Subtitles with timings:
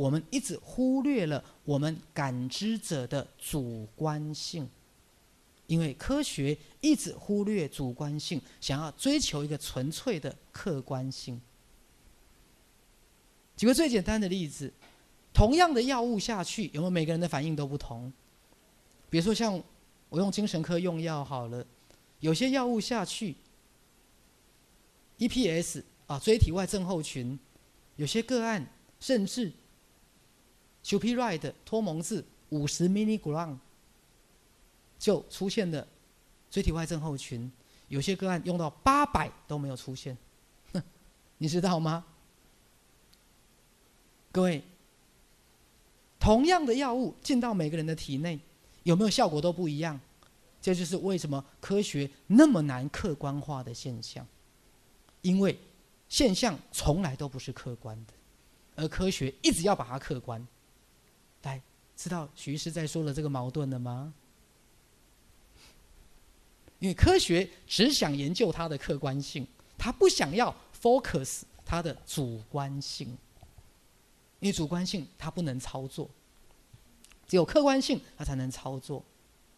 [0.00, 4.66] 我们一直忽略了我们感知者的主观性，
[5.66, 11.38] 因为科学一直忽略主观性，想要追求一个纯粹的客观性。
[13.58, 14.72] 举个最简单的例子，
[15.34, 18.10] 同样的药物下去，有没有每个人的反应都不同？
[19.10, 19.62] 比如说像
[20.08, 21.62] 我用精神科用药好了，
[22.20, 23.36] 有些药物下去
[25.18, 27.38] ，EPS 啊椎体外症候群，
[27.96, 28.66] 有些个案
[28.98, 29.52] 甚至。
[30.84, 33.56] Superide 托蒙兹五十 milligram
[34.98, 35.86] 就出现了
[36.50, 37.50] 椎体外症候群，
[37.88, 40.16] 有些个案用到八百都没有出现，
[40.72, 40.82] 哼
[41.38, 42.04] 你知道吗？
[44.32, 44.62] 各位，
[46.18, 48.38] 同样的药物进到每个人的体内，
[48.82, 50.00] 有没有效果都不一样？
[50.62, 54.26] 这就是为什么科学那么难客观化的现象，
[55.22, 55.58] 因为
[56.08, 58.12] 现象从来都不是客观的，
[58.76, 60.46] 而科学一直要把它客观。
[62.00, 64.14] 知道徐师在说了这个矛盾了吗？
[66.78, 73.06] 因为科学只想研究它的客观性，他不想要 focus 它的主观性。
[74.38, 76.08] 因为主观性它不能操作，
[77.28, 79.04] 只有客观性它才能操作。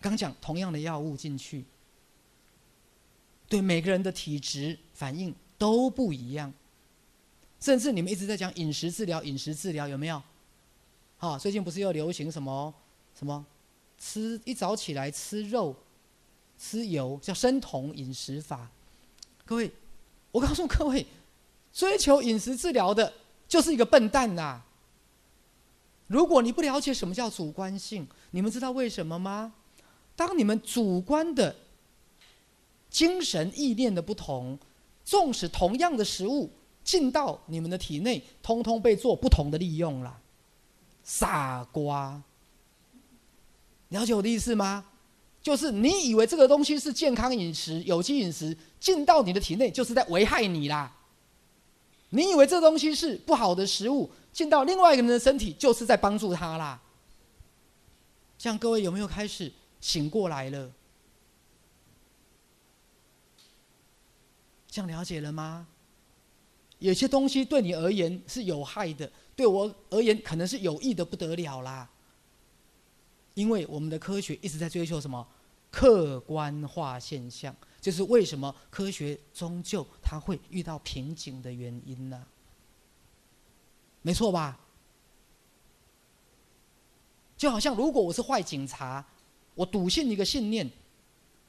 [0.00, 1.64] 刚讲同样的药物进去，
[3.48, 6.52] 对每个人的体质反应都不一样，
[7.60, 10.20] 甚至你们一直在讲饮食治疗，饮食治疗有没有？
[11.24, 12.72] 啊，最近不是又流行什么
[13.18, 13.42] 什么
[13.98, 15.74] 吃一早起来吃肉、
[16.58, 18.70] 吃油，叫生酮饮食法。
[19.46, 19.72] 各位，
[20.30, 21.06] 我告诉各位，
[21.72, 23.10] 追求饮食治疗的
[23.48, 24.60] 就是一个笨蛋呐！
[26.08, 29.54] 如果你不了解什么叫主观性，你们知道为什么吗？
[30.14, 31.56] 当你们主观的
[32.90, 34.58] 精神意念的不同，
[35.06, 36.50] 纵使同样的食物
[36.84, 40.20] 进到你们的体内，通通被做不同的利用了。
[41.04, 42.20] 傻瓜，
[43.90, 44.86] 了解我的意思吗？
[45.42, 50.96] 就是你以为这个东西是健康饮食、有机饮食，进到你的体内就是在危害你啦。
[52.08, 56.80] 你以为这东西是不好的食物，进到另外一个人的身体就是在帮助他啦。
[58.38, 60.72] 这样各位有没有开始醒过来了？
[64.66, 65.66] 这样了解了吗？
[66.84, 69.10] 有些东西对你而言是有害的。
[69.34, 71.88] 对我而言，可能是有益的不得了啦。
[73.32, 75.26] 因为我们的科学一直在追求什么
[75.70, 82.22] 客观化现象，就是为什么科学终究它会遇到瓶颈的原因呢？
[84.02, 84.60] 没错吧？
[87.38, 89.02] 就好像如果我是坏警察，
[89.54, 90.70] 我笃信一个信念，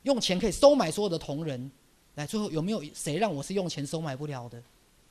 [0.03, 1.69] 用钱可以收买所有的同仁，
[2.15, 4.63] 来最后有没有谁让我是用钱收买不了的？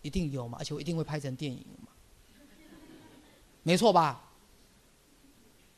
[0.04, 1.88] 一定有嘛，而且我一定会拍成电影嘛。
[3.64, 4.22] 没错吧？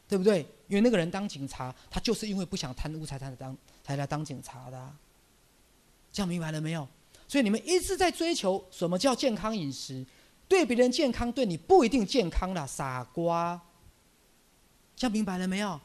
[0.08, 0.40] 对不对？
[0.68, 4.92] 因为那个人当警察，他就是因为不想贪污才才当才来当警察的。
[6.12, 6.86] 这样明白了没有？
[7.28, 10.04] 所以你们一直在追求什么叫健康饮食？
[10.48, 13.60] 对别人健康，对你不一定健康啦，傻瓜。
[14.96, 15.80] 这样明白了没有？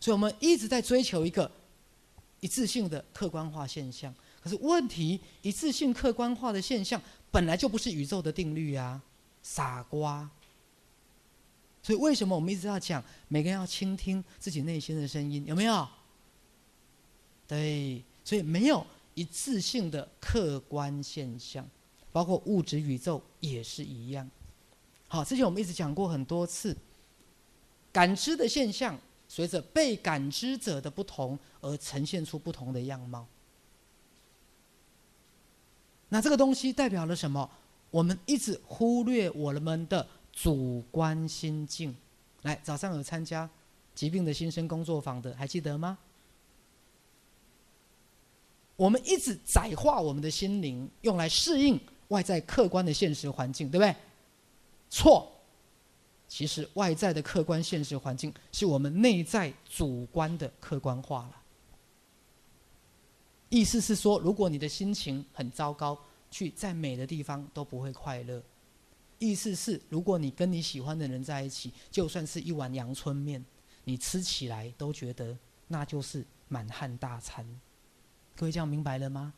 [0.00, 1.50] 所以我们一直在追求一个
[2.40, 4.14] 一致性的客观化现象。
[4.42, 7.00] 可是问题，一致性客观化的现象
[7.36, 8.98] 本来就不是宇宙的定律啊，
[9.42, 10.26] 傻瓜。
[11.82, 15.44] 所以，为什么我们一直要讲每个人要倾听自己内心的声音？
[15.44, 15.86] 有没有？
[17.46, 21.68] 对，所以没有一次性的客观现象，
[22.10, 24.26] 包括物质宇宙也是一样。
[25.06, 26.74] 好，之前我们一直讲过很多次，
[27.92, 28.98] 感知的现象
[29.28, 33.28] 随着被感知者的不同而呈现出不同的样貌。
[36.08, 37.50] 那这个东西代表了什么？
[37.90, 40.06] 我们一直忽略我们的。
[40.38, 41.96] 主观心境，
[42.42, 43.48] 来早上有参加
[43.94, 45.96] 疾病的新生工作坊的，还记得吗？
[48.76, 53.96] 我们一直窄化我们的心灵，用来适应外在客观的现实环境，对不对？
[54.90, 55.32] 错，
[56.28, 61.42] 其实外在的客观现实环境是我们内在主观的客观化了。
[63.48, 65.98] 意思是说，如果你的心情很糟糕，
[66.30, 68.42] 去再美的地方都不会快乐。
[69.18, 73.44] 意思是，如果你跟你喜欢的人在一起，就算是一碗阳春面，
[73.84, 75.38] 你吃起来都觉得
[75.68, 77.46] 那就是满汉大餐。
[78.34, 79.32] 各位这样明白了吗？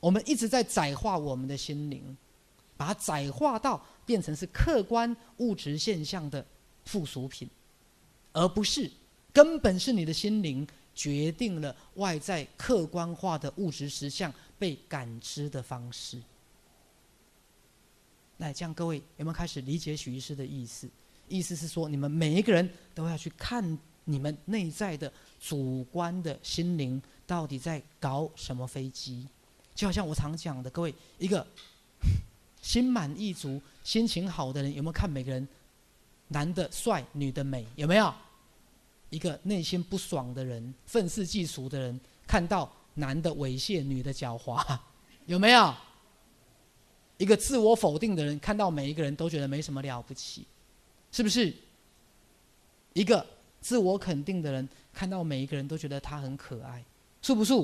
[0.00, 2.16] 我们一直在窄化我们的心灵，
[2.76, 6.44] 把它窄化到变成是客观物质现象的
[6.84, 7.48] 附属品，
[8.32, 8.90] 而不是
[9.38, 14.34] 根本是你的心灵决定了外在客观化的物质实相。
[14.58, 16.20] 被感知的方式，
[18.38, 20.88] 来，这样各位有没有开始理解许医师的意思？
[21.28, 29.28] 意思是说，你们每一个人都要去看你们内在的主观的心灵到底在搞什么飞机？
[29.76, 31.46] 就好像我常讲的，各位一个
[32.60, 35.46] 心满意足、心情好的人，有没有看每个人
[36.26, 37.64] 男的帅、女的美？
[37.76, 38.12] 有没有？
[39.10, 44.78] 一个内心不爽的人、愤世嫉俗的人，看到男的猥亵、女的狡猾，
[45.26, 45.74] 有没有？
[47.16, 50.46] 一个自我否定的人，看到每一个人都觉得没什么了不起，
[51.10, 51.52] 是不是？
[52.92, 53.24] 一个
[53.60, 56.84] 自我肯定的人，看到每一个人都觉得他很可爱，
[57.22, 57.54] 是不是？